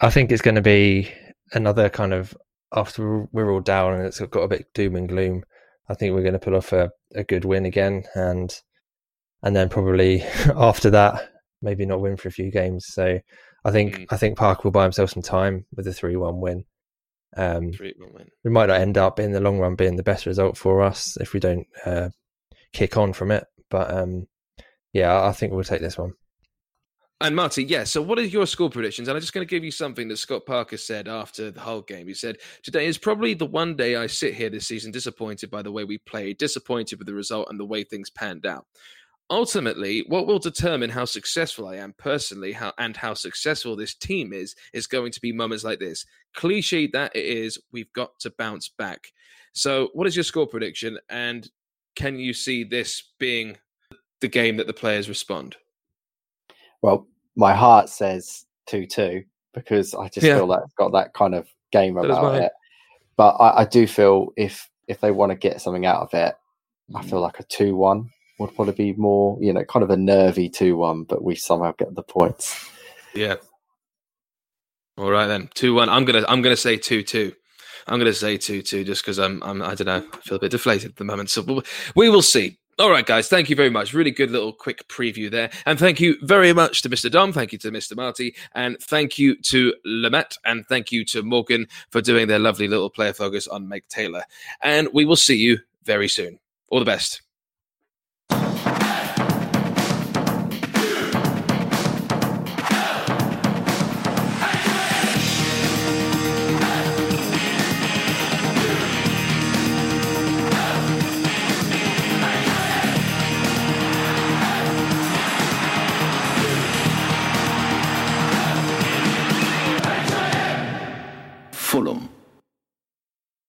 [0.00, 1.12] I think it's going to be
[1.52, 2.36] another kind of
[2.72, 5.42] after we're all down and it's got a bit doom and gloom,
[5.88, 8.54] I think we're going to pull off a, a good win again, and
[9.42, 10.22] and then probably
[10.56, 11.30] after that,
[11.62, 12.86] maybe not win for a few games.
[12.88, 13.20] So
[13.64, 14.06] I think mm.
[14.10, 16.64] I think Parker will buy himself some time with a three-one win.
[17.36, 18.28] Um, three-one win.
[18.44, 21.16] We might not end up in the long run being the best result for us
[21.20, 22.10] if we don't uh,
[22.72, 24.26] kick on from it, but um,
[24.92, 26.14] yeah, I think we'll take this one.
[27.22, 27.84] And Marty, yeah.
[27.84, 29.06] So, what are your score predictions?
[29.06, 31.82] And I'm just going to give you something that Scott Parker said after the whole
[31.82, 32.08] game.
[32.08, 35.60] He said, "Today is probably the one day I sit here this season disappointed by
[35.60, 38.66] the way we played, disappointed with the result and the way things panned out.
[39.30, 44.32] ultimately, what will determine how successful I am personally, how and how successful this team
[44.32, 46.04] is, is going to be moments like this.
[46.34, 49.12] Cliche that it is, we've got to bounce back.
[49.52, 50.98] So, what is your score prediction?
[51.08, 51.48] And
[51.94, 53.56] can you see this being
[54.20, 55.56] the game that the players respond?
[56.82, 57.06] Well,
[57.36, 59.24] my heart says 2 2
[59.54, 60.36] because I just yeah.
[60.36, 62.52] feel like it's got that kind of game that about it.
[63.16, 66.34] But I, I, do feel if if they want to get something out of it,
[66.94, 67.22] I feel mm.
[67.22, 70.76] like a 2 1 would probably be more, you know, kind of a nervy 2
[70.76, 72.68] 1, but we somehow get the points.
[73.14, 73.36] Yeah.
[74.96, 75.50] All right then.
[75.54, 75.88] 2 1.
[75.88, 77.32] I'm going to I'm going to say 2 2.
[77.86, 80.36] I'm going to say 2 2 just because I'm, I'm, I don't know, I feel
[80.36, 81.30] a bit deflated at the moment.
[81.30, 81.62] So
[81.96, 82.59] we will see.
[82.80, 83.92] All right, guys, thank you very much.
[83.92, 85.50] Really good little quick preview there.
[85.66, 87.10] And thank you very much to Mr.
[87.10, 87.30] Dom.
[87.30, 87.94] Thank you to Mr.
[87.94, 88.34] Marty.
[88.54, 90.38] And thank you to Lamette.
[90.46, 94.22] And thank you to Morgan for doing their lovely little player focus on Maik Taylor.
[94.62, 96.38] And we will see you very soon.
[96.70, 97.20] All the best.